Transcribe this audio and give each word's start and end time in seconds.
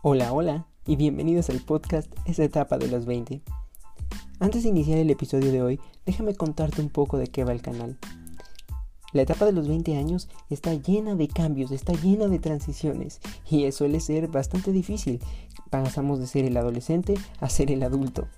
Hola, 0.00 0.32
hola 0.32 0.64
y 0.86 0.94
bienvenidos 0.94 1.50
al 1.50 1.58
podcast 1.58 2.08
Esa 2.24 2.44
etapa 2.44 2.78
de 2.78 2.86
los 2.86 3.04
20. 3.04 3.42
Antes 4.38 4.62
de 4.62 4.68
iniciar 4.68 4.98
el 4.98 5.10
episodio 5.10 5.50
de 5.50 5.60
hoy, 5.60 5.80
déjame 6.06 6.36
contarte 6.36 6.80
un 6.80 6.88
poco 6.88 7.18
de 7.18 7.26
qué 7.26 7.42
va 7.42 7.50
el 7.50 7.62
canal. 7.62 7.98
La 9.12 9.22
etapa 9.22 9.44
de 9.44 9.50
los 9.50 9.66
20 9.66 9.96
años 9.96 10.28
está 10.50 10.72
llena 10.72 11.16
de 11.16 11.26
cambios, 11.26 11.72
está 11.72 11.94
llena 11.94 12.28
de 12.28 12.38
transiciones 12.38 13.18
y 13.50 13.72
suele 13.72 13.98
ser 13.98 14.28
bastante 14.28 14.70
difícil. 14.70 15.18
Pasamos 15.68 16.20
de 16.20 16.28
ser 16.28 16.44
el 16.44 16.56
adolescente 16.56 17.14
a 17.40 17.48
ser 17.48 17.72
el 17.72 17.82
adulto. 17.82 18.28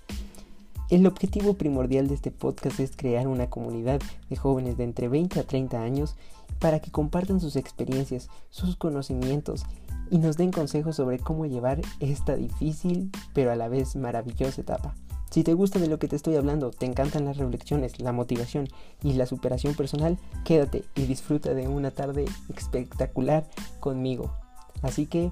El 0.89 1.05
objetivo 1.05 1.53
primordial 1.53 2.07
de 2.07 2.15
este 2.15 2.31
podcast 2.31 2.79
es 2.79 2.97
crear 2.97 3.27
una 3.27 3.51
comunidad 3.51 4.01
de 4.31 4.35
jóvenes 4.35 4.77
de 4.77 4.85
entre 4.85 5.09
20 5.09 5.39
a 5.39 5.43
30 5.43 5.79
años 5.79 6.15
para 6.61 6.79
que 6.79 6.91
compartan 6.91 7.41
sus 7.41 7.57
experiencias, 7.57 8.29
sus 8.49 8.77
conocimientos 8.77 9.65
y 10.09 10.19
nos 10.19 10.37
den 10.37 10.51
consejos 10.51 10.95
sobre 10.95 11.19
cómo 11.19 11.45
llevar 11.45 11.81
esta 11.99 12.37
difícil 12.37 13.11
pero 13.33 13.51
a 13.51 13.57
la 13.57 13.67
vez 13.67 13.97
maravillosa 13.97 14.61
etapa. 14.61 14.95
Si 15.31 15.43
te 15.43 15.53
gusta 15.53 15.79
de 15.79 15.87
lo 15.87 15.97
que 15.97 16.09
te 16.09 16.17
estoy 16.17 16.35
hablando, 16.35 16.71
te 16.71 16.85
encantan 16.85 17.23
las 17.25 17.37
reflexiones, 17.37 18.01
la 18.01 18.11
motivación 18.11 18.67
y 19.01 19.13
la 19.13 19.25
superación 19.25 19.75
personal, 19.75 20.17
quédate 20.43 20.83
y 20.93 21.05
disfruta 21.05 21.53
de 21.53 21.69
una 21.69 21.91
tarde 21.91 22.25
espectacular 22.55 23.47
conmigo. 23.79 24.35
Así 24.81 25.05
que, 25.05 25.31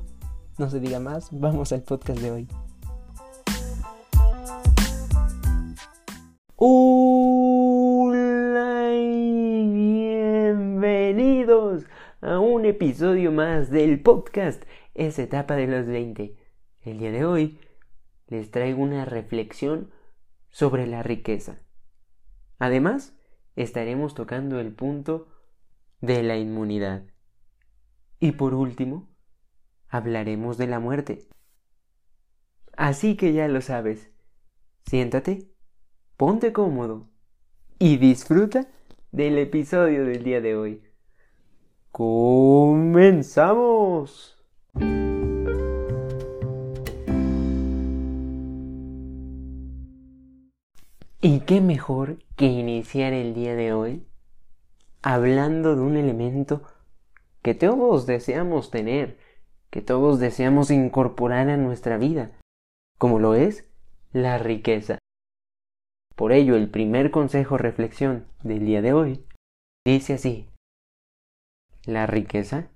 no 0.57 0.69
se 0.69 0.80
diga 0.80 1.02
más, 1.02 1.27
vamos 1.31 1.73
al 1.73 1.81
podcast 1.81 2.21
de 2.21 2.31
hoy. 2.31 2.47
Hola 6.55 7.33
y 8.93 9.67
bienvenidos 9.73 11.83
a 12.21 12.39
un 12.39 12.58
episodio 12.69 13.31
más 13.31 13.69
del 13.69 14.02
podcast 14.02 14.63
Esa 14.94 15.23
etapa 15.23 15.55
de 15.55 15.67
los 15.67 15.88
20. 15.88 16.38
El 16.81 16.99
día 16.99 17.11
de 17.11 17.25
hoy 17.25 17.59
les 18.27 18.52
traigo 18.52 18.81
una 18.81 19.05
reflexión 19.05 19.91
sobre 20.49 20.88
la 20.88 21.03
riqueza. 21.03 21.57
Además, 22.59 23.17
estaremos 23.55 24.13
tocando 24.13 24.59
el 24.59 24.73
punto 24.73 25.27
de 25.99 26.23
la 26.23 26.38
inmunidad. 26.38 27.05
Y 28.19 28.33
por 28.33 28.53
último, 28.53 29.09
hablaremos 29.88 30.57
de 30.57 30.67
la 30.67 30.79
muerte. 30.79 31.27
Así 32.77 33.17
que 33.17 33.33
ya 33.33 33.47
lo 33.47 33.61
sabes. 33.61 34.11
Siéntate 34.85 35.49
ponte 36.19 36.51
cómodo 36.51 37.09
y 37.79 37.95
disfruta 37.95 38.67
del 39.13 39.38
episodio 39.38 40.03
del 40.03 40.22
día 40.22 40.41
de 40.41 40.57
hoy. 40.57 40.88
¡Comenzamos! 41.91 43.49
¿Y 51.21 51.41
qué 51.41 51.59
mejor 51.61 52.19
que 52.37 52.45
iniciar 52.45 53.11
el 53.13 53.33
día 53.33 53.55
de 53.55 53.73
hoy 53.73 54.07
hablando 55.01 55.75
de 55.75 55.81
un 55.81 55.97
elemento 55.97 56.61
que 57.41 57.55
todos 57.55 58.05
deseamos 58.05 58.71
tener, 58.71 59.17
que 59.69 59.81
todos 59.81 60.19
deseamos 60.19 60.71
incorporar 60.71 61.49
a 61.49 61.57
nuestra 61.57 61.97
vida, 61.97 62.31
como 62.97 63.19
lo 63.19 63.35
es 63.35 63.65
la 64.13 64.37
riqueza? 64.37 64.99
Por 66.15 66.31
ello, 66.33 66.55
el 66.55 66.69
primer 66.69 67.11
consejo 67.11 67.57
reflexión 67.57 68.25
del 68.43 68.65
día 68.65 68.81
de 68.81 68.93
hoy 68.93 69.25
dice 69.85 70.13
así. 70.13 70.48
La 71.89 72.05
riqueza 72.05 72.69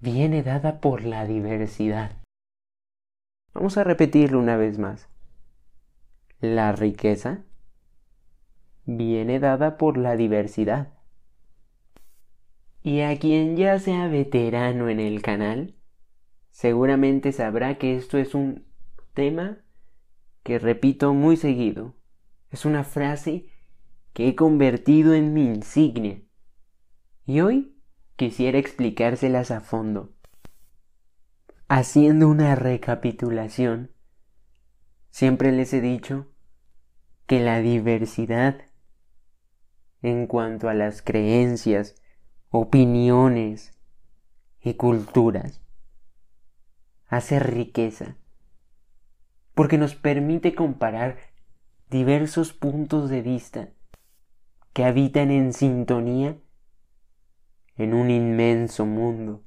viene 0.00 0.42
dada 0.42 0.80
por 0.80 1.04
la 1.04 1.24
diversidad. 1.24 2.20
Vamos 3.52 3.78
a 3.78 3.84
repetirlo 3.84 4.40
una 4.40 4.56
vez 4.56 4.76
más. 4.76 5.08
La 6.40 6.72
riqueza 6.72 7.44
viene 8.86 9.38
dada 9.38 9.76
por 9.76 9.96
la 9.96 10.16
diversidad. 10.16 10.94
Y 12.82 13.02
a 13.02 13.16
quien 13.20 13.56
ya 13.56 13.78
sea 13.78 14.08
veterano 14.08 14.88
en 14.88 14.98
el 14.98 15.22
canal, 15.22 15.76
seguramente 16.50 17.30
sabrá 17.30 17.78
que 17.78 17.94
esto 17.94 18.18
es 18.18 18.34
un 18.34 18.66
tema 19.12 19.58
que 20.42 20.58
repito 20.58 21.14
muy 21.14 21.36
seguido. 21.36 21.94
Es 22.50 22.64
una 22.64 22.82
frase 22.82 23.46
que 24.12 24.26
he 24.26 24.34
convertido 24.34 25.14
en 25.14 25.32
mi 25.34 25.44
insignia. 25.44 26.20
Y 27.26 27.38
hoy 27.40 27.73
quisiera 28.16 28.58
explicárselas 28.58 29.50
a 29.50 29.60
fondo. 29.60 30.12
Haciendo 31.68 32.28
una 32.28 32.54
recapitulación, 32.54 33.90
siempre 35.10 35.52
les 35.52 35.72
he 35.72 35.80
dicho 35.80 36.28
que 37.26 37.40
la 37.40 37.60
diversidad 37.60 38.60
en 40.02 40.26
cuanto 40.26 40.68
a 40.68 40.74
las 40.74 41.00
creencias, 41.00 41.94
opiniones 42.50 43.72
y 44.60 44.74
culturas 44.74 45.62
hace 47.08 47.38
riqueza, 47.38 48.16
porque 49.54 49.78
nos 49.78 49.94
permite 49.94 50.54
comparar 50.54 51.16
diversos 51.88 52.52
puntos 52.52 53.08
de 53.08 53.22
vista 53.22 53.70
que 54.74 54.84
habitan 54.84 55.30
en 55.30 55.52
sintonía 55.54 56.36
en 57.76 57.94
un 57.94 58.10
inmenso 58.10 58.86
mundo. 58.86 59.42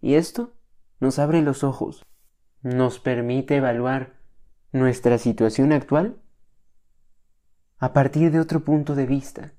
Y 0.00 0.14
esto 0.14 0.54
nos 1.00 1.18
abre 1.18 1.42
los 1.42 1.64
ojos, 1.64 2.04
nos 2.62 2.98
permite 2.98 3.56
evaluar 3.56 4.20
nuestra 4.72 5.18
situación 5.18 5.72
actual 5.72 6.20
a 7.78 7.92
partir 7.92 8.30
de 8.30 8.40
otro 8.40 8.64
punto 8.64 8.94
de 8.94 9.06
vista. 9.06 9.52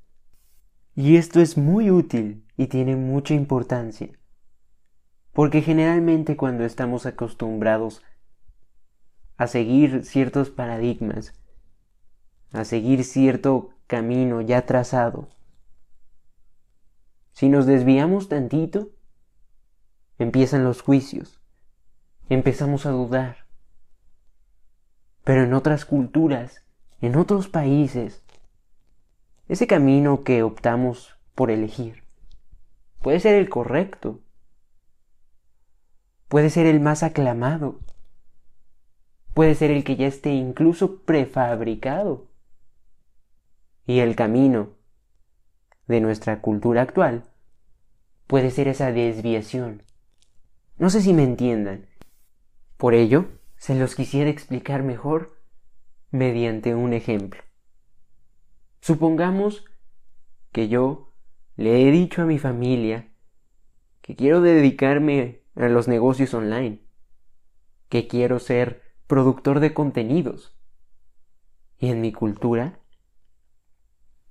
Y 0.95 1.17
esto 1.17 1.39
es 1.41 1.57
muy 1.57 1.91
útil 1.91 2.45
y 2.57 2.67
tiene 2.67 2.95
mucha 2.95 3.33
importancia, 3.33 4.09
porque 5.31 5.61
generalmente 5.61 6.37
cuando 6.37 6.65
estamos 6.65 7.05
acostumbrados 7.05 8.03
a 9.37 9.47
seguir 9.47 10.05
ciertos 10.05 10.49
paradigmas 10.51 11.33
a 12.53 12.65
seguir 12.65 13.03
cierto 13.03 13.71
camino 13.87 14.39
ya 14.41 14.65
trazado. 14.65 15.27
Si 17.33 17.49
nos 17.49 17.65
desviamos 17.65 18.29
tantito, 18.29 18.91
empiezan 20.17 20.63
los 20.63 20.81
juicios, 20.81 21.41
empezamos 22.29 22.85
a 22.85 22.91
dudar. 22.91 23.47
Pero 25.23 25.43
en 25.43 25.53
otras 25.53 25.85
culturas, 25.85 26.63
en 27.01 27.15
otros 27.15 27.47
países, 27.47 28.23
ese 29.47 29.67
camino 29.67 30.23
que 30.23 30.43
optamos 30.43 31.17
por 31.35 31.51
elegir 31.51 32.03
puede 33.03 33.19
ser 33.19 33.35
el 33.35 33.49
correcto, 33.49 34.21
puede 36.29 36.49
ser 36.49 36.65
el 36.65 36.79
más 36.79 37.03
aclamado, 37.03 37.79
puede 39.33 39.55
ser 39.55 39.71
el 39.71 39.83
que 39.83 39.97
ya 39.97 40.07
esté 40.07 40.31
incluso 40.31 41.01
prefabricado. 41.01 42.27
Y 43.85 43.99
el 43.99 44.15
camino 44.15 44.69
de 45.87 46.01
nuestra 46.01 46.41
cultura 46.41 46.81
actual 46.81 47.23
puede 48.27 48.51
ser 48.51 48.67
esa 48.67 48.91
desviación. 48.91 49.83
No 50.77 50.89
sé 50.89 51.01
si 51.01 51.13
me 51.13 51.23
entiendan. 51.23 51.87
Por 52.77 52.93
ello, 52.93 53.27
se 53.57 53.75
los 53.75 53.95
quisiera 53.95 54.29
explicar 54.29 54.83
mejor 54.83 55.39
mediante 56.11 56.75
un 56.75 56.93
ejemplo. 56.93 57.41
Supongamos 58.81 59.65
que 60.51 60.67
yo 60.67 61.13
le 61.55 61.87
he 61.87 61.91
dicho 61.91 62.21
a 62.21 62.25
mi 62.25 62.39
familia 62.39 63.09
que 64.01 64.15
quiero 64.15 64.41
dedicarme 64.41 65.43
a 65.55 65.69
los 65.69 65.87
negocios 65.87 66.33
online, 66.33 66.81
que 67.89 68.07
quiero 68.07 68.39
ser 68.39 68.81
productor 69.07 69.59
de 69.59 69.73
contenidos. 69.73 70.57
Y 71.77 71.89
en 71.89 72.01
mi 72.01 72.11
cultura 72.11 72.79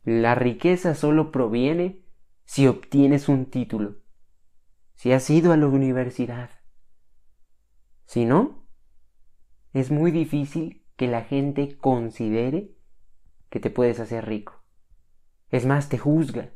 la 0.04 0.34
riqueza 0.34 0.94
solo 0.94 1.30
proviene 1.30 2.04
si 2.44 2.66
obtienes 2.66 3.28
un 3.28 3.46
título, 3.46 3.98
si 4.94 5.12
has 5.12 5.28
ido 5.30 5.52
a 5.52 5.56
la 5.56 5.68
universidad. 5.68 6.50
Si 8.06 8.24
no, 8.24 8.66
es 9.72 9.90
muy 9.90 10.10
difícil 10.10 10.84
que 10.96 11.06
la 11.06 11.22
gente 11.22 11.78
considere 11.78 12.76
que 13.48 13.60
te 13.60 13.70
puedes 13.70 14.00
hacer 14.00 14.26
rico. 14.26 14.64
Es 15.50 15.66
más, 15.66 15.88
te 15.88 15.98
juzga. 15.98 16.52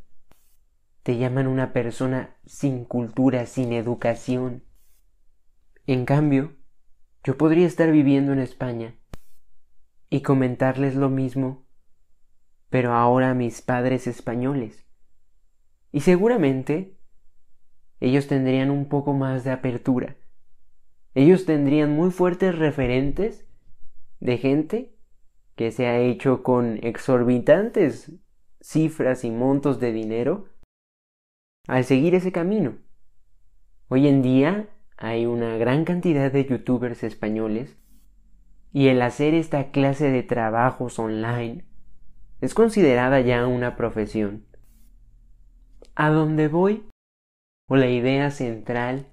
Te 1.02 1.16
llaman 1.16 1.46
una 1.46 1.72
persona 1.72 2.36
sin 2.44 2.84
cultura, 2.84 3.46
sin 3.46 3.72
educación. 3.72 4.64
En 5.86 6.04
cambio, 6.04 6.56
yo 7.22 7.36
podría 7.38 7.66
estar 7.66 7.92
viviendo 7.92 8.32
en 8.32 8.40
España 8.40 8.98
y 10.10 10.22
comentarles 10.22 10.96
lo 10.96 11.10
mismo 11.10 11.65
pero 12.76 12.92
ahora 12.92 13.32
mis 13.32 13.62
padres 13.62 14.06
españoles. 14.06 14.86
Y 15.92 16.00
seguramente 16.00 16.98
ellos 18.00 18.26
tendrían 18.26 18.70
un 18.70 18.90
poco 18.90 19.14
más 19.14 19.44
de 19.44 19.52
apertura 19.52 20.16
ellos 21.16 21.46
tendrían 21.46 21.96
muy 21.96 22.10
fuertes 22.10 22.58
referentes 22.58 23.48
de 24.20 24.36
gente 24.36 24.94
que 25.54 25.70
se 25.70 25.86
ha 25.86 25.98
hecho 25.98 26.42
con 26.42 26.78
exorbitantes 26.84 28.12
cifras 28.60 29.24
y 29.24 29.30
montos 29.30 29.80
de 29.80 29.92
dinero 29.92 30.50
al 31.68 31.84
seguir 31.84 32.14
ese 32.14 32.32
camino. 32.32 32.76
Hoy 33.88 34.08
en 34.08 34.20
día 34.20 34.68
hay 34.98 35.24
una 35.24 35.56
gran 35.56 35.86
cantidad 35.86 36.30
de 36.30 36.44
youtubers 36.44 37.02
españoles 37.02 37.78
y 38.70 38.88
el 38.88 39.00
hacer 39.00 39.32
esta 39.32 39.70
clase 39.70 40.10
de 40.10 40.22
trabajos 40.22 40.98
online 40.98 41.64
es 42.40 42.54
considerada 42.54 43.20
ya 43.20 43.46
una 43.46 43.76
profesión. 43.76 44.46
¿A 45.94 46.10
dónde 46.10 46.48
voy? 46.48 46.88
O 47.68 47.76
la 47.76 47.88
idea 47.88 48.30
central 48.30 49.06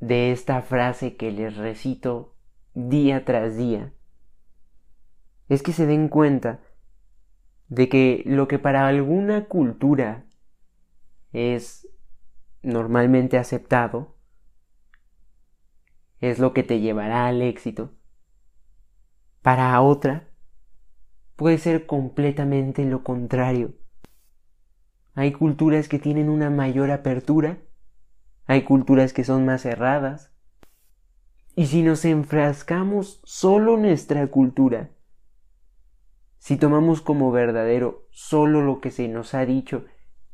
de 0.00 0.32
esta 0.32 0.62
frase 0.62 1.16
que 1.16 1.32
les 1.32 1.56
recito 1.56 2.36
día 2.74 3.24
tras 3.24 3.56
día 3.56 3.92
es 5.48 5.62
que 5.62 5.72
se 5.72 5.86
den 5.86 6.08
cuenta 6.08 6.60
de 7.68 7.88
que 7.88 8.22
lo 8.26 8.48
que 8.48 8.58
para 8.58 8.86
alguna 8.86 9.46
cultura 9.46 10.26
es 11.32 11.88
normalmente 12.62 13.38
aceptado, 13.38 14.16
es 16.20 16.38
lo 16.38 16.52
que 16.52 16.62
te 16.62 16.80
llevará 16.80 17.26
al 17.26 17.42
éxito. 17.42 17.94
Para 19.42 19.80
otra, 19.80 20.28
puede 21.36 21.58
ser 21.58 21.86
completamente 21.86 22.84
lo 22.84 23.04
contrario. 23.04 23.74
Hay 25.14 25.32
culturas 25.32 25.88
que 25.88 25.98
tienen 25.98 26.28
una 26.28 26.50
mayor 26.50 26.90
apertura, 26.90 27.58
hay 28.46 28.62
culturas 28.62 29.12
que 29.12 29.24
son 29.24 29.44
más 29.44 29.62
cerradas. 29.62 30.32
Y 31.54 31.66
si 31.66 31.82
nos 31.82 32.04
enfrascamos 32.04 33.20
solo 33.24 33.76
nuestra 33.76 34.26
cultura, 34.26 34.90
si 36.38 36.56
tomamos 36.56 37.00
como 37.00 37.32
verdadero 37.32 38.06
solo 38.10 38.62
lo 38.62 38.80
que 38.80 38.90
se 38.90 39.08
nos 39.08 39.34
ha 39.34 39.46
dicho 39.46 39.84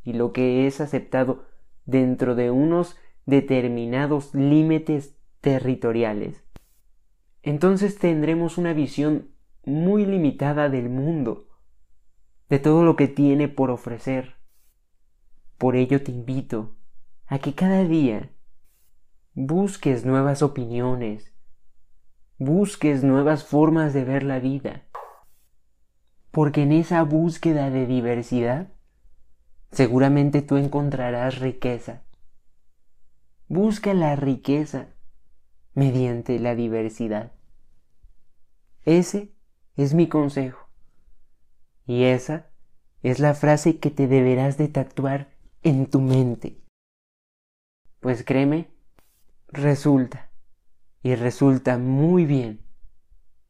y 0.02 0.14
lo 0.14 0.32
que 0.32 0.66
es 0.66 0.80
aceptado 0.80 1.46
dentro 1.84 2.34
de 2.34 2.50
unos 2.50 2.96
determinados 3.24 4.34
límites 4.34 5.16
territoriales, 5.40 6.44
entonces 7.42 7.98
tendremos 7.98 8.58
una 8.58 8.72
visión 8.72 9.31
muy 9.64 10.04
limitada 10.06 10.68
del 10.68 10.88
mundo, 10.88 11.48
de 12.48 12.58
todo 12.58 12.84
lo 12.84 12.96
que 12.96 13.08
tiene 13.08 13.48
por 13.48 13.70
ofrecer. 13.70 14.36
Por 15.58 15.76
ello 15.76 16.02
te 16.02 16.10
invito 16.10 16.76
a 17.26 17.38
que 17.38 17.54
cada 17.54 17.84
día 17.84 18.30
busques 19.34 20.04
nuevas 20.04 20.42
opiniones, 20.42 21.32
busques 22.38 23.04
nuevas 23.04 23.44
formas 23.44 23.94
de 23.94 24.04
ver 24.04 24.24
la 24.24 24.40
vida, 24.40 24.88
porque 26.30 26.62
en 26.62 26.72
esa 26.72 27.02
búsqueda 27.04 27.70
de 27.70 27.86
diversidad 27.86 28.72
seguramente 29.70 30.42
tú 30.42 30.56
encontrarás 30.56 31.38
riqueza. 31.38 32.02
Busca 33.48 33.94
la 33.94 34.16
riqueza 34.16 34.88
mediante 35.74 36.38
la 36.38 36.54
diversidad. 36.54 37.32
Ese 38.84 39.31
es 39.76 39.94
mi 39.94 40.08
consejo. 40.08 40.68
Y 41.86 42.04
esa 42.04 42.50
es 43.02 43.18
la 43.18 43.34
frase 43.34 43.78
que 43.78 43.90
te 43.90 44.06
deberás 44.06 44.58
de 44.58 44.68
tatuar 44.68 45.32
en 45.62 45.86
tu 45.86 46.00
mente. 46.00 46.60
Pues 48.00 48.24
créeme, 48.24 48.68
resulta. 49.48 50.30
Y 51.02 51.14
resulta 51.14 51.78
muy 51.78 52.26
bien. 52.26 52.60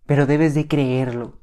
Pero 0.07 0.27
debes 0.27 0.55
de 0.55 0.69
creerlo. 0.69 1.41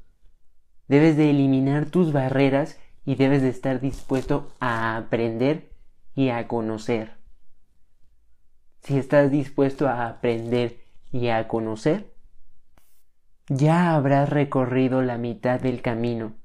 Debes 0.88 1.16
de 1.16 1.30
eliminar 1.30 1.86
tus 1.86 2.12
barreras 2.12 2.78
y 3.04 3.14
debes 3.14 3.42
de 3.42 3.48
estar 3.48 3.80
dispuesto 3.80 4.52
a 4.60 4.96
aprender 4.96 5.72
y 6.14 6.30
a 6.30 6.48
conocer. 6.48 7.16
Si 8.82 8.98
estás 8.98 9.30
dispuesto 9.30 9.88
a 9.88 10.08
aprender 10.08 10.80
y 11.12 11.28
a 11.28 11.46
conocer, 11.48 12.12
ya 13.50 13.96
habrás 13.96 14.30
recorrido 14.30 15.02
la 15.02 15.18
mitad 15.18 15.58
del 15.58 15.82
camino 15.82 16.36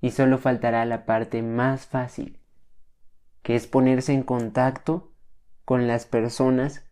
y 0.00 0.12
solo 0.12 0.38
faltará 0.38 0.84
la 0.84 1.04
parte 1.04 1.42
más 1.42 1.86
fácil, 1.86 2.38
que 3.42 3.56
es 3.56 3.66
ponerse 3.66 4.12
en 4.12 4.22
contacto 4.22 5.12
con 5.64 5.88
las 5.88 6.06
personas 6.06 6.88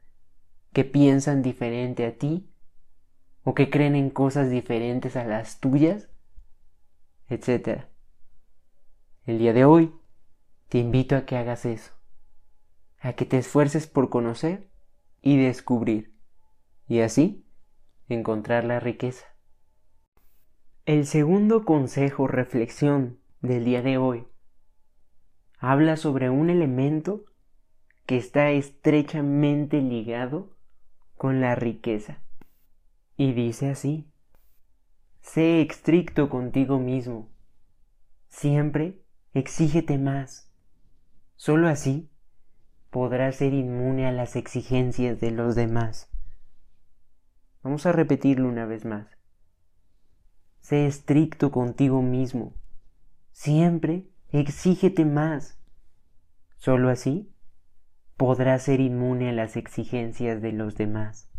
que 0.72 0.84
piensan 0.84 1.42
diferente 1.42 2.04
a 2.04 2.18
ti 2.18 2.50
o 3.44 3.54
que 3.54 3.70
creen 3.70 3.94
en 3.94 4.10
cosas 4.10 4.50
diferentes 4.50 5.14
a 5.14 5.24
las 5.24 5.60
tuyas, 5.60 6.08
etc. 7.28 7.84
El 9.24 9.38
día 9.38 9.52
de 9.52 9.64
hoy 9.64 9.94
te 10.68 10.78
invito 10.78 11.14
a 11.14 11.26
que 11.26 11.36
hagas 11.36 11.64
eso, 11.64 11.92
a 12.98 13.12
que 13.12 13.24
te 13.24 13.38
esfuerces 13.38 13.86
por 13.86 14.10
conocer 14.10 14.68
y 15.22 15.36
descubrir, 15.36 16.12
y 16.88 17.02
así 17.02 17.47
encontrar 18.08 18.64
la 18.64 18.80
riqueza. 18.80 19.26
El 20.84 21.06
segundo 21.06 21.64
consejo 21.64 22.26
reflexión 22.26 23.20
del 23.40 23.64
día 23.64 23.82
de 23.82 23.98
hoy 23.98 24.26
habla 25.58 25.96
sobre 25.96 26.30
un 26.30 26.50
elemento 26.50 27.24
que 28.06 28.16
está 28.16 28.50
estrechamente 28.50 29.82
ligado 29.82 30.56
con 31.16 31.40
la 31.40 31.54
riqueza. 31.54 32.22
Y 33.16 33.32
dice 33.32 33.68
así, 33.68 34.10
sé 35.20 35.60
estricto 35.60 36.30
contigo 36.30 36.78
mismo, 36.78 37.28
siempre 38.28 39.02
exígete 39.34 39.98
más. 39.98 40.50
Solo 41.36 41.68
así 41.68 42.10
podrás 42.90 43.36
ser 43.36 43.52
inmune 43.52 44.06
a 44.06 44.12
las 44.12 44.36
exigencias 44.36 45.20
de 45.20 45.32
los 45.32 45.54
demás. 45.54 46.10
Vamos 47.62 47.86
a 47.86 47.92
repetirlo 47.92 48.48
una 48.48 48.66
vez 48.66 48.84
más. 48.84 49.06
Sé 50.60 50.86
estricto 50.86 51.50
contigo 51.50 52.02
mismo. 52.02 52.54
Siempre 53.32 54.08
exígete 54.30 55.04
más. 55.04 55.58
Solo 56.56 56.90
así 56.90 57.32
podrás 58.16 58.64
ser 58.64 58.80
inmune 58.80 59.30
a 59.30 59.32
las 59.32 59.56
exigencias 59.56 60.42
de 60.42 60.52
los 60.52 60.76
demás. 60.76 61.30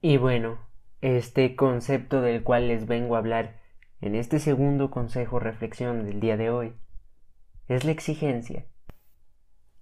Y 0.00 0.16
bueno, 0.16 0.58
este 1.00 1.56
concepto 1.56 2.22
del 2.22 2.42
cual 2.42 2.68
les 2.68 2.86
vengo 2.86 3.16
a 3.16 3.18
hablar 3.18 3.60
en 4.00 4.14
este 4.14 4.38
segundo 4.38 4.90
consejo 4.90 5.38
reflexión 5.38 6.04
del 6.04 6.20
día 6.20 6.36
de 6.36 6.50
hoy 6.50 6.74
es 7.68 7.84
la 7.84 7.92
exigencia. 7.92 8.66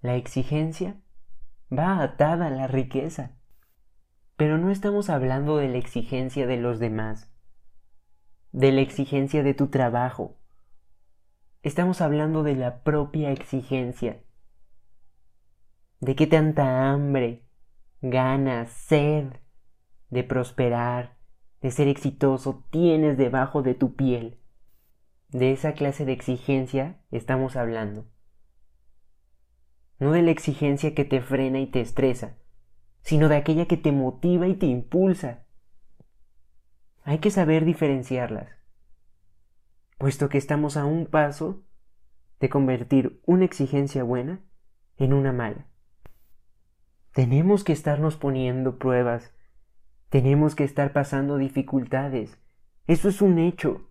La 0.01 0.15
exigencia 0.15 1.01
va 1.75 2.03
atada 2.03 2.47
a 2.47 2.51
la 2.51 2.67
riqueza. 2.67 3.38
Pero 4.39 4.57
no 4.57 4.71
estamos 4.71 5.09
hablando 5.09 5.57
de 5.57 5.67
la 5.67 5.79
exigencia 5.79 6.47
de 6.47 6.55
los 6.55 6.79
demás, 6.79 7.29
de 8.53 8.71
la 8.71 8.79
exigencia 8.79 9.43
de 9.43 9.53
tu 9.53 9.67
trabajo. 9.67 10.39
Estamos 11.61 11.99
hablando 11.99 12.41
de 12.43 12.55
la 12.55 12.81
propia 12.83 13.31
exigencia. 13.33 14.23
De 15.99 16.15
qué 16.15 16.25
tanta 16.25 16.89
hambre, 16.89 17.49
ganas, 17.99 18.71
sed 18.71 19.25
de 20.09 20.23
prosperar, 20.23 21.17
de 21.61 21.71
ser 21.71 21.89
exitoso 21.89 22.65
tienes 22.71 23.17
debajo 23.17 23.61
de 23.61 23.73
tu 23.73 23.97
piel. 23.97 24.39
De 25.27 25.51
esa 25.51 25.73
clase 25.73 26.05
de 26.05 26.13
exigencia 26.13 27.01
estamos 27.11 27.57
hablando. 27.57 28.09
No 29.99 30.13
de 30.13 30.21
la 30.21 30.31
exigencia 30.31 30.95
que 30.95 31.03
te 31.03 31.19
frena 31.19 31.59
y 31.59 31.67
te 31.67 31.81
estresa, 31.81 32.38
sino 33.01 33.29
de 33.29 33.37
aquella 33.37 33.65
que 33.65 33.77
te 33.77 33.91
motiva 33.91 34.47
y 34.47 34.55
te 34.55 34.65
impulsa. 34.65 35.45
Hay 37.03 37.19
que 37.19 37.31
saber 37.31 37.65
diferenciarlas, 37.65 38.49
puesto 39.97 40.29
que 40.29 40.37
estamos 40.37 40.77
a 40.77 40.85
un 40.85 41.05
paso 41.05 41.63
de 42.39 42.49
convertir 42.49 43.21
una 43.25 43.45
exigencia 43.45 44.03
buena 44.03 44.41
en 44.97 45.13
una 45.13 45.31
mala. 45.31 45.65
Tenemos 47.13 47.63
que 47.63 47.73
estarnos 47.73 48.15
poniendo 48.15 48.77
pruebas, 48.77 49.33
tenemos 50.09 50.55
que 50.55 50.63
estar 50.63 50.93
pasando 50.93 51.37
dificultades, 51.37 52.37
eso 52.87 53.09
es 53.09 53.21
un 53.21 53.39
hecho. 53.39 53.89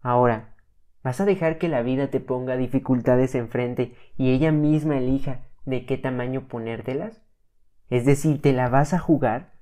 Ahora, 0.00 0.54
¿vas 1.02 1.20
a 1.20 1.24
dejar 1.24 1.58
que 1.58 1.68
la 1.68 1.82
vida 1.82 2.10
te 2.10 2.20
ponga 2.20 2.56
dificultades 2.56 3.34
enfrente 3.34 3.94
y 4.16 4.30
ella 4.30 4.52
misma 4.52 4.98
elija 4.98 5.46
de 5.64 5.86
qué 5.86 5.98
tamaño 5.98 6.46
ponértelas? 6.48 7.23
Es 7.94 8.04
decir, 8.04 8.42
¿te 8.42 8.52
la 8.52 8.68
vas 8.68 8.92
a 8.92 8.98
jugar? 8.98 9.52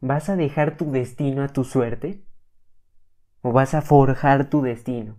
¿Vas 0.00 0.28
a 0.28 0.34
dejar 0.34 0.76
tu 0.76 0.90
destino 0.90 1.44
a 1.44 1.48
tu 1.50 1.62
suerte? 1.62 2.26
¿O 3.42 3.52
vas 3.52 3.74
a 3.74 3.80
forjar 3.80 4.50
tu 4.50 4.60
destino? 4.60 5.18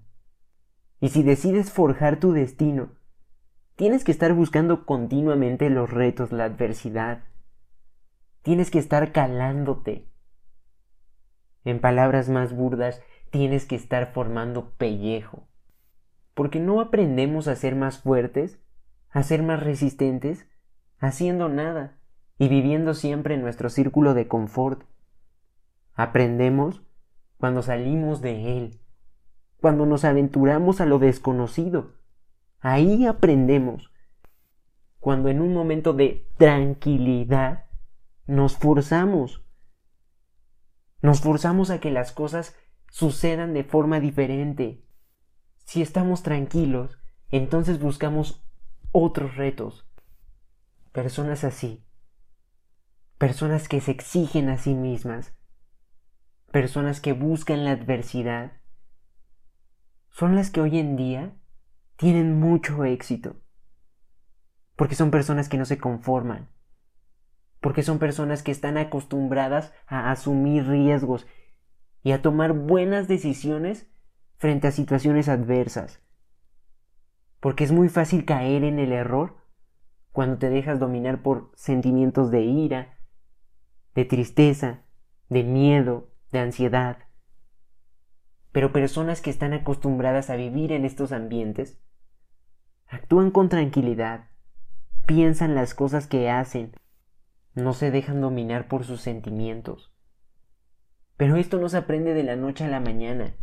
Y 0.99 1.11
si 1.11 1.23
decides 1.23 1.71
forjar 1.71 2.19
tu 2.19 2.33
destino, 2.33 2.89
tienes 3.77 4.03
que 4.03 4.11
estar 4.11 4.33
buscando 4.33 4.85
continuamente 4.85 5.69
los 5.69 5.89
retos, 5.89 6.33
la 6.33 6.43
adversidad. 6.43 7.23
tienes 8.41 8.69
que 8.69 8.79
estar 8.79 9.13
calándote. 9.13 10.11
En 11.63 11.79
palabras 11.79 12.27
más 12.27 12.53
burdas, 12.53 13.01
tienes 13.29 13.65
que 13.65 13.77
estar 13.77 14.11
formando 14.11 14.71
pellejo. 14.71 15.47
Porque 16.33 16.59
no 16.59 16.81
aprendemos 16.81 17.47
a 17.47 17.55
ser 17.55 17.77
más 17.77 17.99
fuertes, 17.99 18.59
a 19.09 19.23
ser 19.23 19.41
más 19.41 19.63
resistentes, 19.63 20.45
haciendo 21.03 21.49
nada 21.49 21.99
y 22.37 22.47
viviendo 22.47 22.93
siempre 22.93 23.35
en 23.35 23.41
nuestro 23.41 23.69
círculo 23.69 24.13
de 24.13 24.27
confort. 24.27 24.83
Aprendemos 25.93 26.81
cuando 27.37 27.61
salimos 27.61 28.21
de 28.21 28.57
él, 28.57 28.81
cuando 29.57 29.85
nos 29.85 30.05
aventuramos 30.05 30.81
a 30.81 30.85
lo 30.85 30.99
desconocido. 30.99 31.95
Ahí 32.59 33.05
aprendemos. 33.05 33.91
Cuando 34.99 35.27
en 35.27 35.41
un 35.41 35.53
momento 35.53 35.91
de 35.93 36.29
tranquilidad 36.37 37.65
nos 38.25 38.57
forzamos. 38.57 39.45
Nos 41.01 41.19
forzamos 41.19 41.69
a 41.69 41.79
que 41.79 41.91
las 41.91 42.13
cosas 42.13 42.55
sucedan 42.89 43.53
de 43.53 43.65
forma 43.65 43.99
diferente. 43.99 44.85
Si 45.65 45.81
estamos 45.81 46.23
tranquilos, 46.23 46.97
entonces 47.29 47.79
buscamos 47.79 48.45
otros 48.93 49.35
retos. 49.35 49.85
Personas 50.93 51.43
así. 51.43 51.83
Personas 53.17 53.67
que 53.67 53.81
se 53.81 53.89
exigen 53.89 54.47
a 54.49 54.59
sí 54.59 54.75
mismas. 54.75 55.33
Personas 56.51 57.01
que 57.01 57.13
buscan 57.13 57.63
la 57.63 57.71
adversidad. 57.71 58.61
Son 60.11 60.35
las 60.35 60.51
que 60.51 60.61
hoy 60.61 60.77
en 60.77 60.95
día 60.95 61.35
tienen 61.95 62.39
mucho 62.39 62.85
éxito. 62.85 63.41
Porque 64.75 64.93
son 64.93 65.09
personas 65.09 65.49
que 65.49 65.57
no 65.57 65.65
se 65.65 65.79
conforman. 65.79 66.51
Porque 67.59 67.81
son 67.81 67.97
personas 67.97 68.43
que 68.43 68.51
están 68.51 68.77
acostumbradas 68.77 69.73
a 69.87 70.11
asumir 70.11 70.67
riesgos 70.67 71.25
y 72.03 72.11
a 72.11 72.21
tomar 72.21 72.53
buenas 72.53 73.07
decisiones 73.07 73.89
frente 74.37 74.67
a 74.67 74.71
situaciones 74.71 75.27
adversas. 75.27 76.03
Porque 77.39 77.63
es 77.63 77.71
muy 77.71 77.89
fácil 77.89 78.25
caer 78.25 78.63
en 78.63 78.77
el 78.77 78.91
error 78.91 79.42
cuando 80.13 80.37
te 80.37 80.49
dejas 80.49 80.79
dominar 80.79 81.21
por 81.21 81.51
sentimientos 81.55 82.31
de 82.31 82.43
ira, 82.43 82.97
de 83.95 84.05
tristeza, 84.05 84.83
de 85.27 85.43
miedo, 85.43 86.11
de 86.31 86.39
ansiedad. 86.39 86.99
Pero 88.51 88.71
personas 88.71 89.21
que 89.21 89.31
están 89.31 89.53
acostumbradas 89.53 90.29
a 90.29 90.35
vivir 90.35 90.71
en 90.71 90.85
estos 90.85 91.11
ambientes 91.11 91.81
actúan 92.85 93.31
con 93.31 93.49
tranquilidad, 93.49 94.29
piensan 95.07 95.55
las 95.55 95.73
cosas 95.73 96.05
que 96.05 96.29
hacen, 96.29 96.75
no 97.55 97.73
se 97.73 97.89
dejan 97.89 98.21
dominar 98.21 98.67
por 98.67 98.83
sus 98.83 99.01
sentimientos. 99.01 99.91
Pero 101.17 101.37
esto 101.37 101.57
no 101.57 101.69
se 101.69 101.77
aprende 101.77 102.13
de 102.13 102.23
la 102.23 102.35
noche 102.35 102.65
a 102.65 102.67
la 102.67 102.79
mañana. 102.79 103.35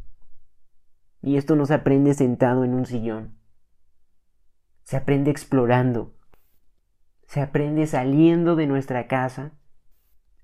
Y 1.21 1.37
esto 1.37 1.57
no 1.57 1.67
se 1.67 1.75
aprende 1.75 2.15
sentado 2.15 2.65
en 2.65 2.75
un 2.75 2.87
sillón. 2.87 3.39
Se 4.85 4.97
aprende 4.97 5.33
explorando. 5.33 6.15
Se 7.31 7.41
aprende 7.41 7.87
saliendo 7.87 8.57
de 8.57 8.67
nuestra 8.67 9.07
casa 9.07 9.53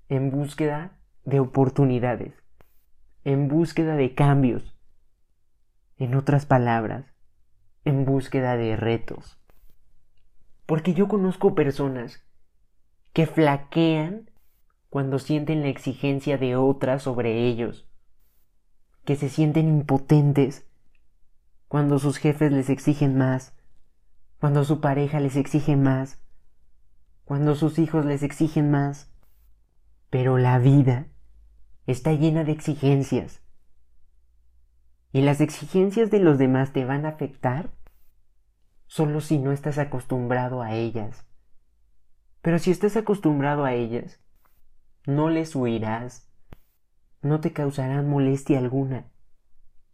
en 0.07 0.31
búsqueda 0.31 0.97
de 1.25 1.41
oportunidades, 1.41 2.33
en 3.25 3.49
búsqueda 3.49 3.97
de 3.97 4.15
cambios. 4.15 4.73
En 5.97 6.15
otras 6.15 6.45
palabras, 6.45 7.03
en 7.83 8.05
búsqueda 8.05 8.55
de 8.55 8.77
retos. 8.77 9.37
Porque 10.65 10.93
yo 10.93 11.09
conozco 11.09 11.55
personas 11.55 12.25
que 13.11 13.25
flaquean 13.25 14.31
cuando 14.89 15.19
sienten 15.19 15.63
la 15.63 15.67
exigencia 15.67 16.37
de 16.37 16.55
otras 16.55 17.03
sobre 17.03 17.49
ellos, 17.49 17.85
que 19.03 19.17
se 19.17 19.27
sienten 19.27 19.67
impotentes 19.67 20.65
cuando 21.67 21.99
sus 21.99 22.15
jefes 22.15 22.53
les 22.53 22.69
exigen 22.69 23.17
más, 23.17 23.57
cuando 24.39 24.63
su 24.63 24.79
pareja 24.79 25.19
les 25.19 25.35
exige 25.35 25.75
más, 25.75 26.21
cuando 27.27 27.55
sus 27.55 27.77
hijos 27.77 28.05
les 28.05 28.23
exigen 28.23 28.71
más. 28.71 29.11
Pero 30.09 30.37
la 30.37 30.59
vida 30.59 31.07
está 31.85 32.13
llena 32.13 32.45
de 32.45 32.53
exigencias. 32.53 33.41
Y 35.11 35.21
las 35.21 35.41
exigencias 35.41 36.09
de 36.09 36.19
los 36.19 36.37
demás 36.37 36.71
te 36.71 36.85
van 36.85 37.05
a 37.05 37.09
afectar 37.09 37.69
solo 38.85 39.19
si 39.19 39.39
no 39.39 39.51
estás 39.51 39.77
acostumbrado 39.77 40.61
a 40.61 40.73
ellas. 40.73 41.25
Pero 42.41 42.59
si 42.59 42.71
estás 42.71 42.95
acostumbrado 42.95 43.65
a 43.65 43.73
ellas, 43.73 44.21
no 45.05 45.29
les 45.29 45.53
huirás, 45.53 46.31
no 47.21 47.41
te 47.41 47.51
causarán 47.51 48.09
molestia 48.09 48.57
alguna, 48.57 49.11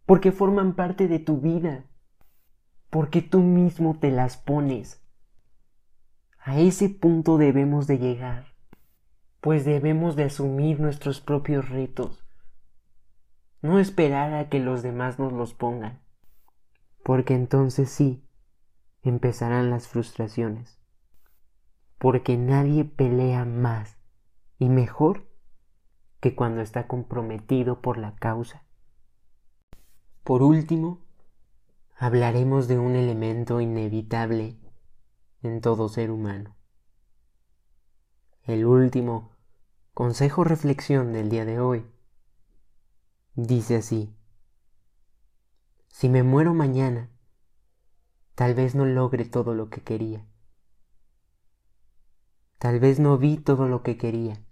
porque 0.06 0.30
forman 0.30 0.74
parte 0.74 1.08
de 1.08 1.18
tu 1.18 1.40
vida, 1.40 1.84
porque 2.90 3.22
tú 3.22 3.40
mismo 3.40 3.98
te 3.98 4.12
las 4.12 4.36
pones. 4.36 5.03
A 6.46 6.58
ese 6.58 6.90
punto 6.90 7.38
debemos 7.38 7.86
de 7.86 7.96
llegar, 7.96 8.48
pues 9.40 9.64
debemos 9.64 10.14
de 10.14 10.24
asumir 10.24 10.78
nuestros 10.78 11.22
propios 11.22 11.70
retos, 11.70 12.22
no 13.62 13.78
esperar 13.78 14.34
a 14.34 14.50
que 14.50 14.60
los 14.60 14.82
demás 14.82 15.18
nos 15.18 15.32
los 15.32 15.54
pongan, 15.54 16.02
porque 17.02 17.32
entonces 17.32 17.88
sí, 17.88 18.28
empezarán 19.02 19.70
las 19.70 19.88
frustraciones, 19.88 20.78
porque 21.96 22.36
nadie 22.36 22.84
pelea 22.84 23.46
más 23.46 23.96
y 24.58 24.68
mejor 24.68 25.26
que 26.20 26.34
cuando 26.34 26.60
está 26.60 26.86
comprometido 26.86 27.80
por 27.80 27.96
la 27.96 28.16
causa. 28.16 28.66
Por 30.24 30.42
último, 30.42 31.06
hablaremos 31.96 32.68
de 32.68 32.78
un 32.78 32.96
elemento 32.96 33.62
inevitable 33.62 34.58
en 35.44 35.60
todo 35.60 35.88
ser 35.88 36.10
humano. 36.10 36.56
El 38.42 38.66
último 38.66 39.36
consejo 39.92 40.44
reflexión 40.44 41.12
del 41.12 41.28
día 41.28 41.44
de 41.44 41.60
hoy 41.60 41.86
dice 43.34 43.76
así, 43.76 44.16
si 45.88 46.08
me 46.08 46.22
muero 46.22 46.54
mañana, 46.54 47.10
tal 48.34 48.54
vez 48.54 48.74
no 48.74 48.84
logre 48.84 49.24
todo 49.24 49.54
lo 49.54 49.70
que 49.70 49.82
quería. 49.82 50.26
Tal 52.58 52.80
vez 52.80 52.98
no 52.98 53.18
vi 53.18 53.36
todo 53.36 53.68
lo 53.68 53.82
que 53.82 53.96
quería. 53.96 54.42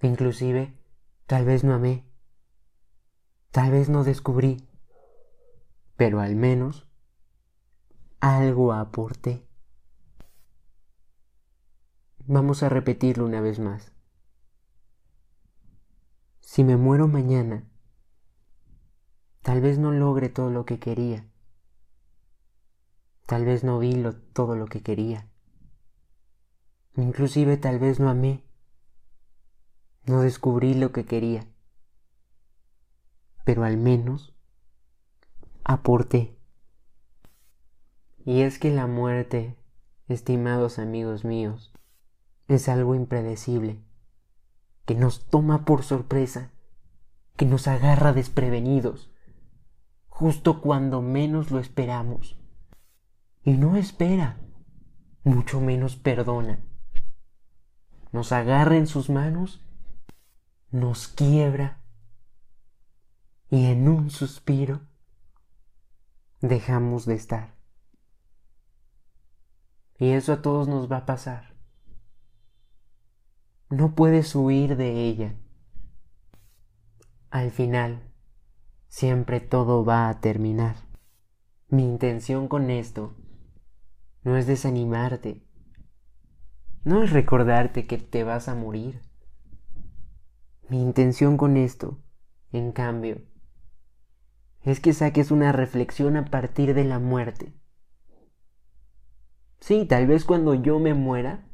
Inclusive, 0.00 0.78
tal 1.26 1.44
vez 1.44 1.64
no 1.64 1.74
amé. 1.74 2.08
Tal 3.50 3.72
vez 3.72 3.88
no 3.88 4.04
descubrí. 4.04 4.68
Pero 5.96 6.20
al 6.20 6.36
menos 6.36 6.87
algo 8.20 8.72
aporté. 8.72 9.46
Vamos 12.26 12.62
a 12.62 12.68
repetirlo 12.68 13.24
una 13.24 13.40
vez 13.40 13.58
más. 13.58 13.92
Si 16.40 16.64
me 16.64 16.76
muero 16.76 17.08
mañana, 17.08 17.68
tal 19.42 19.60
vez 19.60 19.78
no 19.78 19.92
logre 19.92 20.28
todo 20.28 20.50
lo 20.50 20.64
que 20.64 20.78
quería. 20.78 21.28
Tal 23.26 23.44
vez 23.44 23.62
no 23.62 23.78
vi 23.78 24.02
todo 24.32 24.56
lo 24.56 24.66
que 24.66 24.82
quería. 24.82 25.30
Inclusive 26.96 27.56
tal 27.58 27.78
vez 27.78 28.00
no 28.00 28.08
amé. 28.08 28.44
No 30.06 30.22
descubrí 30.22 30.74
lo 30.74 30.90
que 30.90 31.04
quería. 31.04 31.46
Pero 33.44 33.64
al 33.64 33.76
menos 33.76 34.34
aporté. 35.64 36.37
Y 38.28 38.42
es 38.42 38.58
que 38.58 38.70
la 38.70 38.86
muerte, 38.86 39.56
estimados 40.06 40.78
amigos 40.78 41.24
míos, 41.24 41.72
es 42.46 42.68
algo 42.68 42.94
impredecible, 42.94 43.82
que 44.84 44.94
nos 44.94 45.28
toma 45.28 45.64
por 45.64 45.82
sorpresa, 45.82 46.50
que 47.36 47.46
nos 47.46 47.68
agarra 47.68 48.12
desprevenidos, 48.12 49.10
justo 50.08 50.60
cuando 50.60 51.00
menos 51.00 51.50
lo 51.50 51.58
esperamos. 51.58 52.38
Y 53.42 53.52
no 53.52 53.76
espera, 53.76 54.36
mucho 55.24 55.60
menos 55.60 55.96
perdona 55.96 56.60
nos 58.12 58.32
agarra 58.32 58.76
en 58.76 58.86
sus 58.86 59.10
manos, 59.10 59.60
nos 60.70 61.08
quiebra 61.08 61.82
y 63.50 63.66
en 63.66 63.88
un 63.88 64.10
suspiro 64.10 64.80
dejamos 66.40 67.06
de 67.06 67.14
estar. 67.14 67.57
Y 69.98 70.10
eso 70.10 70.32
a 70.32 70.42
todos 70.42 70.68
nos 70.68 70.90
va 70.90 70.98
a 70.98 71.06
pasar. 71.06 71.54
No 73.68 73.94
puedes 73.94 74.34
huir 74.34 74.76
de 74.76 75.04
ella. 75.04 75.34
Al 77.30 77.50
final, 77.50 78.10
siempre 78.88 79.40
todo 79.40 79.84
va 79.84 80.08
a 80.08 80.20
terminar. 80.20 80.76
Mi 81.68 81.84
intención 81.84 82.48
con 82.48 82.70
esto 82.70 83.14
no 84.22 84.38
es 84.38 84.46
desanimarte, 84.46 85.46
no 86.84 87.02
es 87.02 87.12
recordarte 87.12 87.86
que 87.86 87.98
te 87.98 88.24
vas 88.24 88.48
a 88.48 88.54
morir. 88.54 89.02
Mi 90.70 90.80
intención 90.80 91.36
con 91.36 91.58
esto, 91.58 92.02
en 92.52 92.72
cambio, 92.72 93.20
es 94.62 94.80
que 94.80 94.94
saques 94.94 95.30
una 95.30 95.52
reflexión 95.52 96.16
a 96.16 96.24
partir 96.24 96.72
de 96.72 96.84
la 96.84 96.98
muerte. 96.98 97.57
Sí, 99.60 99.84
tal 99.86 100.06
vez 100.06 100.24
cuando 100.24 100.54
yo 100.54 100.78
me 100.78 100.94
muera, 100.94 101.48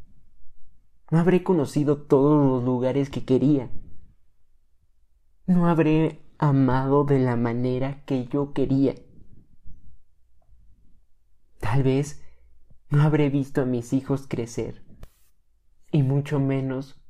no 1.11 1.19
habré 1.19 1.43
conocido 1.43 2.03
todos 2.03 2.45
los 2.45 2.65
lugares 2.65 3.11
que 3.11 3.25
quería. 3.25 3.71
No 5.47 5.69
habré 5.69 6.21
amado 6.39 7.05
de 7.05 7.19
la 7.19 7.37
manera 7.37 8.05
que 8.05 8.27
yo 8.27 8.53
quería. 8.53 8.95
Tal 11.61 11.83
vez 11.83 12.23
no 12.91 13.03
habré 13.03 13.31
visto 13.31 13.63
a 13.63 13.65
mis 13.65 13.93
hijos 13.93 14.27
crecer 14.29 14.85
y 15.91 16.03
mucho 16.03 16.41
menos 16.41 17.01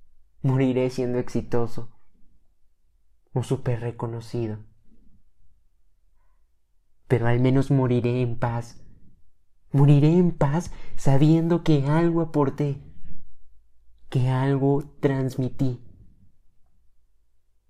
moriré 0.42 0.90
siendo 0.90 1.18
exitoso 1.18 1.90
o 3.32 3.42
súper 3.42 3.80
reconocido. 3.80 4.58
Pero 7.08 7.26
al 7.26 7.40
menos 7.40 7.70
moriré 7.70 8.20
en 8.22 8.38
paz. 8.38 8.83
Moriré 9.74 10.16
en 10.16 10.30
paz 10.30 10.70
sabiendo 10.94 11.64
que 11.64 11.84
algo 11.86 12.20
aporté, 12.20 12.80
que 14.08 14.28
algo 14.28 14.84
transmití. 15.00 15.80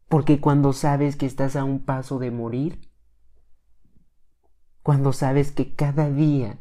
Porque 0.06 0.38
cuando 0.38 0.74
sabes 0.74 1.16
que 1.16 1.24
estás 1.24 1.56
a 1.56 1.64
un 1.64 1.82
paso 1.82 2.18
de 2.18 2.30
morir, 2.30 2.90
cuando 4.82 5.14
sabes 5.14 5.50
que 5.50 5.74
cada 5.74 6.10
día 6.10 6.58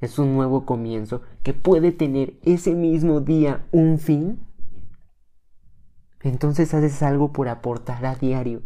es 0.00 0.18
un 0.18 0.34
nuevo 0.34 0.64
comienzo 0.64 1.20
que 1.42 1.52
puede 1.52 1.92
tener 1.92 2.38
ese 2.40 2.74
mismo 2.74 3.20
día 3.20 3.68
un 3.70 3.98
fin, 3.98 4.46
entonces 6.22 6.72
haces 6.72 7.02
algo 7.02 7.34
por 7.34 7.48
aportar 7.48 8.06
a 8.06 8.14
diario. 8.14 8.62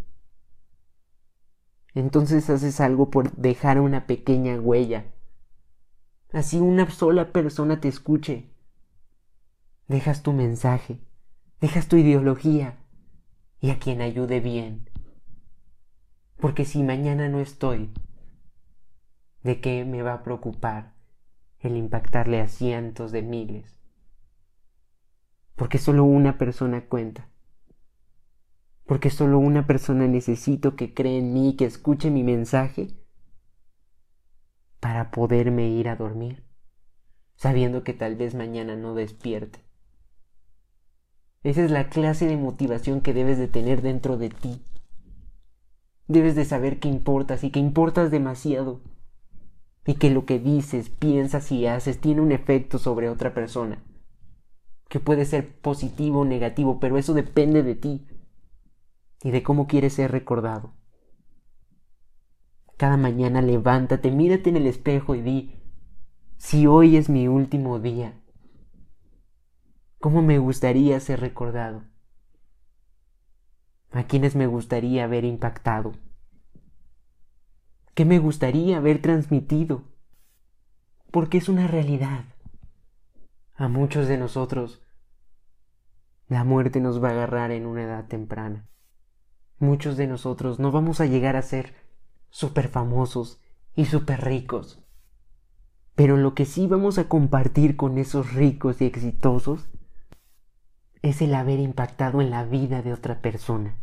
Entonces 1.92 2.48
haces 2.50 2.80
algo 2.80 3.10
por 3.10 3.32
dejar 3.32 3.80
una 3.80 4.06
pequeña 4.06 4.60
huella. 4.60 5.12
Así 6.32 6.58
una 6.58 6.90
sola 6.90 7.32
persona 7.32 7.80
te 7.80 7.88
escuche. 7.88 8.50
Dejas 9.86 10.22
tu 10.22 10.32
mensaje, 10.32 11.00
dejas 11.60 11.88
tu 11.88 11.96
ideología 11.96 12.78
y 13.60 13.70
a 13.70 13.78
quien 13.78 14.00
ayude 14.00 14.40
bien. 14.40 14.90
Porque 16.38 16.64
si 16.64 16.82
mañana 16.82 17.28
no 17.28 17.40
estoy, 17.40 17.90
¿de 19.42 19.60
qué 19.60 19.84
me 19.84 20.02
va 20.02 20.14
a 20.14 20.22
preocupar 20.22 20.98
el 21.60 21.76
impactarle 21.76 22.40
a 22.40 22.48
cientos 22.48 23.12
de 23.12 23.22
miles. 23.22 23.76
Porque 25.56 25.78
solo 25.78 26.04
una 26.04 26.38
persona 26.38 26.86
cuenta. 26.86 27.28
Porque 28.86 29.10
solo 29.10 29.38
una 29.38 29.66
persona 29.66 30.06
necesito 30.06 30.76
que 30.76 30.94
cree 30.94 31.18
en 31.18 31.32
mí, 31.32 31.56
que 31.56 31.64
escuche 31.64 32.10
mi 32.10 32.22
mensaje 32.22 32.94
para 34.80 35.10
poderme 35.10 35.68
ir 35.68 35.88
a 35.88 35.96
dormir, 35.96 36.44
sabiendo 37.34 37.84
que 37.84 37.94
tal 37.94 38.16
vez 38.16 38.34
mañana 38.34 38.76
no 38.76 38.94
despierte. 38.94 39.60
Esa 41.42 41.64
es 41.64 41.70
la 41.70 41.88
clase 41.88 42.26
de 42.26 42.36
motivación 42.36 43.00
que 43.00 43.14
debes 43.14 43.38
de 43.38 43.48
tener 43.48 43.82
dentro 43.82 44.16
de 44.16 44.30
ti. 44.30 44.62
Debes 46.06 46.34
de 46.34 46.44
saber 46.44 46.80
que 46.80 46.88
importas 46.88 47.44
y 47.44 47.50
que 47.50 47.60
importas 47.60 48.10
demasiado 48.10 48.82
y 49.86 49.94
que 49.94 50.10
lo 50.10 50.26
que 50.26 50.38
dices, 50.38 50.90
piensas 50.90 51.50
y 51.50 51.66
haces 51.66 51.98
tiene 51.98 52.20
un 52.20 52.30
efecto 52.30 52.78
sobre 52.78 53.08
otra 53.08 53.32
persona, 53.32 53.82
que 54.90 55.00
puede 55.00 55.24
ser 55.24 55.60
positivo 55.60 56.20
o 56.20 56.24
negativo, 56.26 56.78
pero 56.78 56.98
eso 56.98 57.14
depende 57.14 57.62
de 57.62 57.74
ti 57.74 58.06
y 59.22 59.30
de 59.30 59.42
cómo 59.42 59.66
quieres 59.66 59.94
ser 59.94 60.12
recordado. 60.12 60.77
Cada 62.78 62.96
mañana 62.96 63.42
levántate, 63.42 64.12
mírate 64.12 64.50
en 64.50 64.56
el 64.56 64.68
espejo 64.68 65.16
y 65.16 65.20
di, 65.20 65.60
si 66.36 66.68
hoy 66.68 66.96
es 66.96 67.08
mi 67.08 67.26
último 67.26 67.80
día, 67.80 68.14
¿cómo 69.98 70.22
me 70.22 70.38
gustaría 70.38 71.00
ser 71.00 71.18
recordado? 71.18 71.82
¿A 73.90 74.04
quiénes 74.04 74.36
me 74.36 74.46
gustaría 74.46 75.02
haber 75.02 75.24
impactado? 75.24 75.94
¿Qué 77.94 78.04
me 78.04 78.20
gustaría 78.20 78.76
haber 78.76 79.02
transmitido? 79.02 79.82
Porque 81.10 81.38
es 81.38 81.48
una 81.48 81.66
realidad. 81.66 82.26
A 83.56 83.66
muchos 83.66 84.06
de 84.06 84.18
nosotros 84.18 84.80
la 86.28 86.44
muerte 86.44 86.78
nos 86.80 87.02
va 87.02 87.08
a 87.08 87.12
agarrar 87.12 87.50
en 87.50 87.66
una 87.66 87.82
edad 87.82 88.06
temprana. 88.06 88.68
Muchos 89.58 89.96
de 89.96 90.06
nosotros 90.06 90.60
no 90.60 90.70
vamos 90.70 91.00
a 91.00 91.06
llegar 91.06 91.34
a 91.34 91.42
ser 91.42 91.87
súper 92.30 92.68
famosos 92.68 93.40
y 93.74 93.86
súper 93.86 94.24
ricos. 94.24 94.82
Pero 95.94 96.16
lo 96.16 96.34
que 96.34 96.44
sí 96.44 96.66
vamos 96.66 96.98
a 96.98 97.08
compartir 97.08 97.76
con 97.76 97.98
esos 97.98 98.32
ricos 98.32 98.80
y 98.80 98.86
exitosos 98.86 99.68
es 101.02 101.22
el 101.22 101.34
haber 101.34 101.58
impactado 101.58 102.20
en 102.20 102.30
la 102.30 102.44
vida 102.44 102.82
de 102.82 102.92
otra 102.92 103.20
persona. 103.20 103.76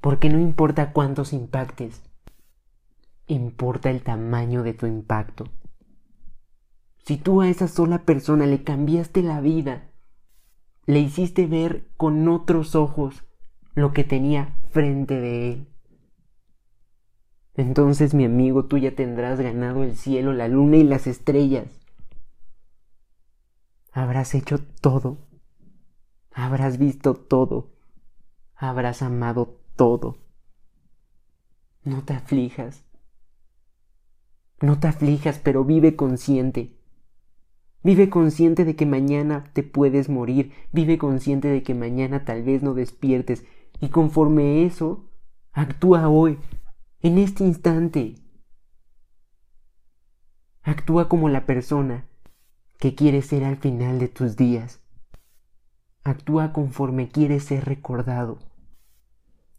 Porque 0.00 0.28
no 0.28 0.40
importa 0.40 0.92
cuántos 0.92 1.32
impactes, 1.32 2.02
importa 3.26 3.90
el 3.90 4.02
tamaño 4.02 4.62
de 4.62 4.74
tu 4.74 4.86
impacto. 4.86 5.46
Si 7.04 7.16
tú 7.16 7.40
a 7.40 7.48
esa 7.48 7.68
sola 7.68 8.04
persona 8.04 8.46
le 8.46 8.62
cambiaste 8.62 9.22
la 9.22 9.40
vida, 9.40 9.90
le 10.86 10.98
hiciste 11.00 11.46
ver 11.46 11.88
con 11.96 12.28
otros 12.28 12.74
ojos 12.74 13.24
lo 13.74 13.92
que 13.92 14.04
tenía 14.04 14.56
frente 14.70 15.20
de 15.20 15.52
él, 15.52 15.71
entonces 17.54 18.14
mi 18.14 18.24
amigo 18.24 18.64
tú 18.64 18.78
ya 18.78 18.94
tendrás 18.94 19.40
ganado 19.40 19.82
el 19.82 19.96
cielo, 19.96 20.32
la 20.32 20.48
luna 20.48 20.76
y 20.78 20.84
las 20.84 21.06
estrellas. 21.06 21.66
Habrás 23.92 24.34
hecho 24.34 24.58
todo, 24.80 25.18
habrás 26.32 26.78
visto 26.78 27.14
todo, 27.14 27.70
habrás 28.54 29.02
amado 29.02 29.60
todo. 29.76 30.16
No 31.84 32.04
te 32.04 32.14
aflijas, 32.14 32.84
no 34.62 34.78
te 34.78 34.86
aflijas, 34.86 35.38
pero 35.38 35.64
vive 35.64 35.96
consciente. 35.96 36.78
Vive 37.82 38.08
consciente 38.08 38.64
de 38.64 38.76
que 38.76 38.86
mañana 38.86 39.50
te 39.52 39.64
puedes 39.64 40.08
morir, 40.08 40.52
vive 40.72 40.98
consciente 40.98 41.48
de 41.48 41.64
que 41.64 41.74
mañana 41.74 42.24
tal 42.24 42.44
vez 42.44 42.62
no 42.62 42.74
despiertes, 42.74 43.44
y 43.80 43.88
conforme 43.88 44.64
eso, 44.64 45.04
actúa 45.52 46.08
hoy, 46.08 46.38
en 47.02 47.18
este 47.18 47.42
instante. 47.42 48.14
Actúa 50.62 51.08
como 51.08 51.28
la 51.28 51.46
persona 51.46 52.08
que 52.78 52.94
quieres 52.94 53.26
ser 53.26 53.44
al 53.44 53.56
final 53.56 53.98
de 53.98 54.06
tus 54.06 54.36
días. 54.36 54.80
Actúa 56.04 56.52
conforme 56.52 57.08
quieres 57.08 57.44
ser 57.44 57.64
recordado. 57.64 58.38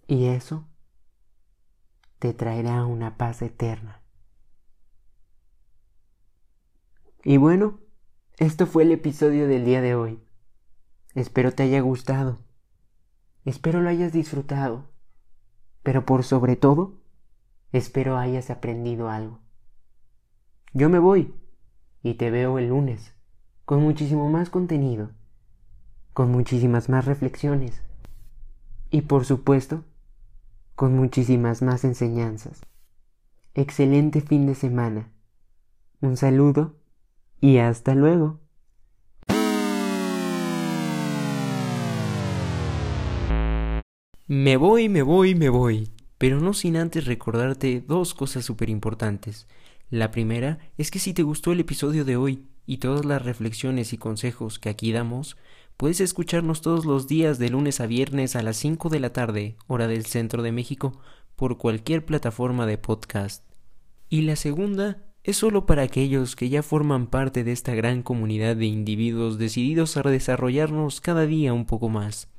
Y 0.08 0.28
eso 0.28 0.66
te 2.20 2.34
traerá 2.34 2.86
una 2.86 3.18
paz 3.18 3.42
eterna. 3.42 4.02
Y 7.26 7.38
bueno, 7.38 7.80
esto 8.38 8.68
fue 8.68 8.84
el 8.84 8.94
episodio 8.94 9.48
del 9.48 9.66
día 9.66 9.82
de 9.82 9.96
hoy. 9.96 10.24
Espero 11.14 11.52
te 11.52 11.64
haya 11.64 11.82
gustado. 11.82 12.40
Espero 13.44 13.82
lo 13.82 13.90
hayas 13.90 14.14
disfrutado. 14.14 14.90
Pero 15.84 16.06
por 16.06 16.24
sobre 16.24 16.56
todo, 16.56 17.03
espero 17.74 18.18
hayas 18.18 18.50
aprendido 18.50 19.10
algo. 19.10 19.40
Yo 20.74 20.90
me 20.90 21.00
voy 21.00 21.34
y 22.02 22.14
te 22.14 22.32
veo 22.32 22.58
el 22.58 22.70
lunes 22.70 23.14
con 23.66 23.82
muchísimo 23.82 24.30
más 24.30 24.50
contenido, 24.50 25.12
con 26.14 26.32
muchísimas 26.32 26.88
más 26.88 27.06
reflexiones 27.06 27.82
y 28.92 29.02
por 29.02 29.26
supuesto, 29.26 29.84
con 30.76 30.96
muchísimas 30.96 31.62
más 31.62 31.84
enseñanzas. 31.84 32.62
Excelente 33.56 34.22
fin 34.22 34.46
de 34.46 34.56
semana. 34.56 35.12
Un 36.02 36.18
saludo 36.18 36.76
y 37.40 37.58
hasta 37.58 37.96
luego. 37.96 38.40
Me 44.28 44.58
voy, 44.58 44.90
me 44.90 45.02
voy, 45.04 45.36
me 45.36 45.50
voy, 45.50 45.93
pero 46.24 46.40
no 46.40 46.54
sin 46.54 46.78
antes 46.78 47.04
recordarte 47.04 47.84
dos 47.86 48.14
cosas 48.14 48.46
súper 48.46 48.70
importantes. 48.70 49.46
La 49.90 50.10
primera 50.10 50.58
es 50.78 50.90
que 50.90 51.00
si 51.00 51.14
te 51.14 51.22
gustó 51.22 51.52
el 51.52 51.60
episodio 51.60 52.06
de 52.06 52.16
hoy 52.16 52.46
y 52.66 52.78
todas 52.78 53.04
las 53.04 53.22
reflexiones 53.22 53.92
y 53.92 53.98
consejos 53.98 54.58
que 54.58 54.70
aquí 54.70 54.94
damos, 54.94 55.36
puedes 55.76 56.00
escucharnos 56.00 56.62
todos 56.62 56.86
los 56.86 57.10
días 57.10 57.40
de 57.40 57.50
lunes 57.50 57.82
a 57.82 57.88
viernes 57.88 58.38
a 58.38 58.42
las 58.42 58.56
5 58.56 58.88
de 58.88 59.02
la 59.02 59.12
tarde, 59.12 59.58
hora 59.68 59.88
del 59.88 60.06
centro 60.06 60.44
de 60.44 60.54
México, 60.54 60.98
por 61.36 61.58
cualquier 61.58 62.06
plataforma 62.06 62.66
de 62.68 62.78
podcast. 62.78 63.44
Y 64.08 64.22
la 64.22 64.38
segunda 64.38 65.04
es 65.26 65.36
solo 65.36 65.66
para 65.66 65.82
aquellos 65.82 66.38
que 66.38 66.48
ya 66.48 66.64
forman 66.64 67.08
parte 67.08 67.44
de 67.44 67.52
esta 67.52 67.76
gran 67.76 68.02
comunidad 68.02 68.56
de 68.56 68.68
individuos 68.68 69.38
decididos 69.38 69.98
a 69.98 70.04
desarrollarnos 70.04 71.02
cada 71.02 71.26
día 71.26 71.52
un 71.52 71.66
poco 71.66 71.90
más. 71.90 72.30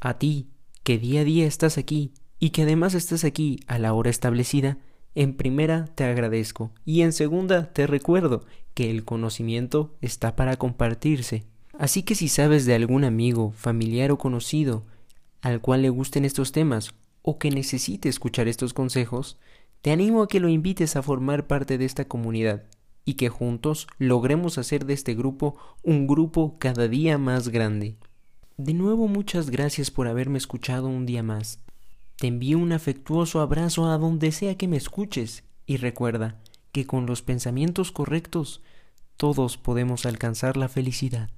A 0.00 0.14
ti, 0.16 0.48
que 0.82 0.96
día 0.96 1.20
a 1.20 1.24
día 1.24 1.46
estás 1.46 1.76
aquí 1.76 2.14
y 2.38 2.50
que 2.50 2.62
además 2.62 2.94
estás 2.94 3.24
aquí 3.24 3.60
a 3.66 3.78
la 3.78 3.92
hora 3.92 4.10
establecida, 4.10 4.78
en 5.14 5.34
primera 5.34 5.86
te 5.94 6.04
agradezco 6.04 6.70
y 6.84 7.02
en 7.02 7.12
segunda 7.12 7.72
te 7.72 7.86
recuerdo 7.86 8.44
que 8.74 8.90
el 8.90 9.04
conocimiento 9.04 9.96
está 10.00 10.36
para 10.36 10.56
compartirse. 10.56 11.44
Así 11.78 12.02
que 12.02 12.14
si 12.14 12.28
sabes 12.28 12.66
de 12.66 12.74
algún 12.74 13.04
amigo, 13.04 13.52
familiar 13.52 14.12
o 14.12 14.18
conocido 14.18 14.84
al 15.40 15.60
cual 15.60 15.82
le 15.82 15.90
gusten 15.90 16.24
estos 16.24 16.52
temas 16.52 16.94
o 17.22 17.38
que 17.38 17.50
necesite 17.50 18.08
escuchar 18.08 18.48
estos 18.48 18.74
consejos, 18.74 19.38
te 19.82 19.90
animo 19.90 20.22
a 20.22 20.28
que 20.28 20.40
lo 20.40 20.48
invites 20.48 20.96
a 20.96 21.02
formar 21.02 21.46
parte 21.46 21.78
de 21.78 21.84
esta 21.84 22.06
comunidad 22.06 22.64
y 23.04 23.14
que 23.14 23.28
juntos 23.28 23.86
logremos 23.98 24.58
hacer 24.58 24.84
de 24.84 24.94
este 24.94 25.14
grupo 25.14 25.56
un 25.82 26.06
grupo 26.06 26.58
cada 26.58 26.88
día 26.88 27.16
más 27.16 27.48
grande. 27.48 27.96
De 28.56 28.74
nuevo 28.74 29.08
muchas 29.08 29.50
gracias 29.50 29.90
por 29.90 30.08
haberme 30.08 30.38
escuchado 30.38 30.88
un 30.88 31.06
día 31.06 31.22
más. 31.22 31.60
Te 32.18 32.26
envío 32.26 32.58
un 32.58 32.72
afectuoso 32.72 33.40
abrazo 33.40 33.88
a 33.88 33.96
donde 33.96 34.32
sea 34.32 34.56
que 34.56 34.66
me 34.66 34.76
escuches 34.76 35.44
y 35.66 35.76
recuerda 35.76 36.40
que 36.72 36.84
con 36.84 37.06
los 37.06 37.22
pensamientos 37.22 37.92
correctos 37.92 38.60
todos 39.16 39.56
podemos 39.56 40.04
alcanzar 40.04 40.56
la 40.56 40.68
felicidad. 40.68 41.30